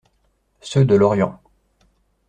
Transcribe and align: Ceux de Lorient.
Ceux 0.61 0.83
de 0.83 0.95
Lorient. 0.95 1.39